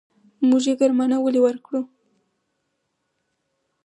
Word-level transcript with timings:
موږ 0.49 0.63
يې 0.69 0.73
ګرمانه 0.79 1.17
ولې 1.19 1.39
ورکړو. 1.43 1.81